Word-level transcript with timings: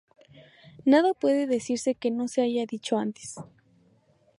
Nada 0.83 1.13
puede 1.13 1.45
decirse 1.45 1.93
que 1.93 2.09
no 2.09 2.27
se 2.27 2.41
haya 2.41 2.65
dicho 2.65 2.97
antes 2.97 3.35